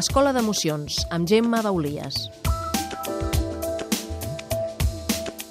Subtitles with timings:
[0.00, 2.30] Escola d'Emocions, amb Gemma Baulies.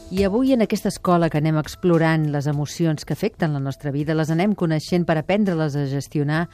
[0.09, 4.15] I avui en aquesta escola que anem explorant les emocions que afecten la nostra vida,
[4.17, 6.47] les anem coneixent per aprendre-les a gestionar,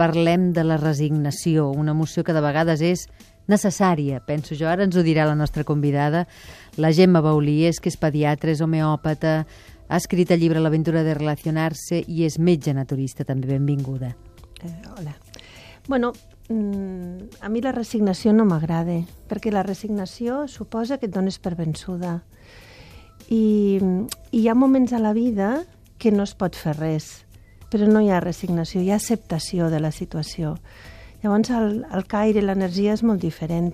[0.00, 3.04] parlem de la resignació, una emoció que de vegades és
[3.50, 4.68] necessària, penso jo.
[4.70, 6.26] Ara ens ho dirà la nostra convidada,
[6.76, 9.42] la Gemma Baulies, que és pediatra, és homeòpata,
[9.88, 14.14] ha escrit el llibre L'aventura de relacionar-se i és metge naturista, també benvinguda.
[14.62, 15.12] Eh, hola.
[15.88, 16.12] Bueno,
[16.48, 21.56] mm, a mi la resignació no m'agrada, perquè la resignació suposa que et dones per
[21.58, 22.20] vençuda.
[23.28, 23.80] I,
[24.30, 25.64] I hi ha moments a la vida
[25.98, 27.24] que no es pot fer res,
[27.70, 30.56] però no hi ha resignació, hi ha acceptació de la situació.
[31.22, 33.70] Llavors el, el caire, l'energia és molt diferent.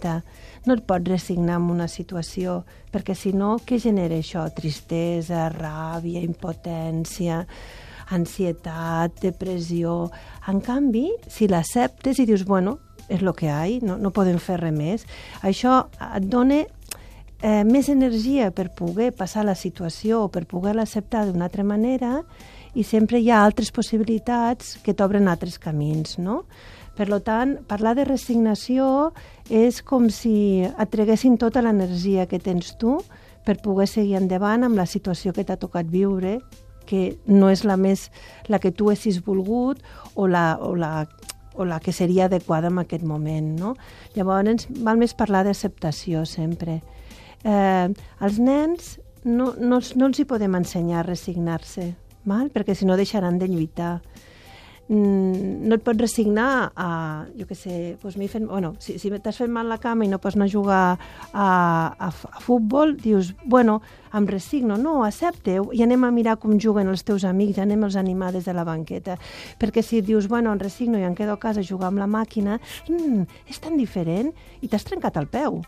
[0.67, 2.63] No et pots resignar en una situació,
[2.93, 4.45] perquè si no, què genera això?
[4.53, 7.45] Tristesa, ràbia, impotència,
[8.13, 10.09] ansietat, depressió...
[10.49, 14.39] En canvi, si l'acceptes i dius, bueno, és el que hi ha, no, no podem
[14.41, 15.05] fer res més,
[15.45, 21.27] això et dona eh, més energia per poder passar la situació o per poder-la acceptar
[21.27, 22.23] d'una altra manera
[22.75, 26.43] i sempre hi ha altres possibilitats que t'obren altres camins, no?
[26.99, 29.13] Per tant, parlar de resignació
[29.55, 32.97] és com si et treguessin tota l'energia que tens tu
[33.47, 36.41] per poder seguir endavant amb la situació que t'ha tocat viure,
[36.91, 38.09] que no és la més
[38.49, 39.79] la que tu haguessis volgut
[40.17, 41.07] o la, o la,
[41.55, 43.55] o la que seria adequada en aquest moment.
[43.61, 43.77] No?
[44.17, 46.81] Llavors, val més parlar d'acceptació sempre.
[47.45, 47.87] Eh,
[48.19, 51.93] als nens no, no, no els hi podem ensenyar a resignar-se,
[52.27, 54.01] perquè si no deixaran de lluitar.
[54.89, 56.89] Mm, no et pots resignar a,
[57.37, 60.17] jo què sé, doncs fet, bueno, si, si t'has fet mal la cama i no
[60.17, 61.49] pots anar a jugar a,
[61.93, 63.83] a, a futbol, dius, bueno,
[64.17, 68.01] em resigno, no, accepteu i anem a mirar com juguen els teus amics, anem els
[68.01, 69.19] animar des de la banqueta.
[69.61, 72.09] Perquè si dius, bueno, em resigno i em quedo a casa a jugar amb la
[72.09, 72.57] màquina,
[72.89, 74.33] mm, és tan diferent
[74.63, 75.61] i t'has trencat el peu.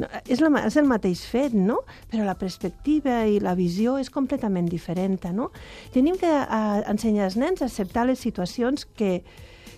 [0.00, 1.82] No, és, la, és el mateix fet, no?
[2.08, 5.50] Però la perspectiva i la visió és completament diferent, no?
[5.92, 9.18] Tenim que a, ensenyar als nens a acceptar les situacions que,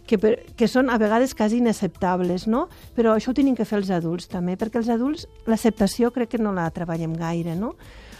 [0.06, 2.68] que, per, que són a vegades quasi inacceptables, no?
[2.94, 6.42] Però això ho tenim que fer els adults també, perquè els adults l'acceptació crec que
[6.42, 7.74] no la treballem gaire, no?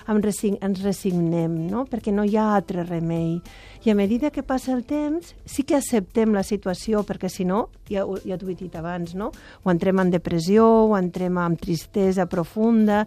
[0.07, 1.87] Resign, ens resignem, no?
[1.89, 3.41] perquè no hi ha altre remei.
[3.85, 7.69] I a medida que passa el temps, sí que acceptem la situació, perquè si no,
[7.89, 9.31] ja, ja t'ho he dit abans, no?
[9.63, 13.07] o entrem en depressió, o entrem en tristesa profunda,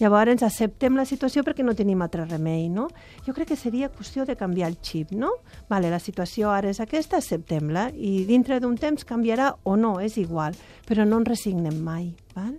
[0.00, 2.68] llavors acceptem la situació perquè no tenim altre remei.
[2.72, 2.88] No?
[3.26, 5.12] Jo crec que seria qüestió de canviar el xip.
[5.12, 5.34] No?
[5.68, 10.16] Vale, la situació ara és aquesta, acceptem-la, i dintre d'un temps canviarà o no, és
[10.16, 10.56] igual,
[10.88, 12.12] però no ens resignem mai.
[12.36, 12.56] Val?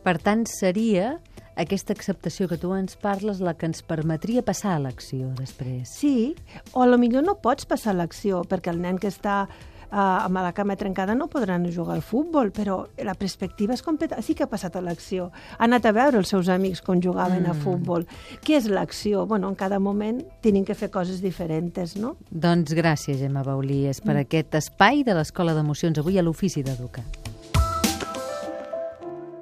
[0.00, 1.18] Per tant, seria
[1.60, 5.90] aquesta acceptació que tu ens parles la que ens permetria passar a l'acció després.
[6.00, 6.34] Sí,
[6.72, 9.44] o a lo millor no pots passar a l'acció, perquè el nen que està
[9.90, 14.20] uh, amb la cama trencada no podran jugar al futbol, però la perspectiva és completa.
[14.22, 15.30] Sí que ha passat a l'acció.
[15.58, 17.50] Ha anat a veure els seus amics com jugaven mm.
[17.50, 18.06] a futbol.
[18.44, 19.26] Què és l'acció?
[19.26, 22.16] Bueno, en cada moment tenim que fer coses diferents, no?
[22.30, 24.28] Doncs gràcies, Gemma Baulies, per mm.
[24.28, 27.04] aquest espai de l'Escola d'Emocions avui a l'Ofici d'Educar.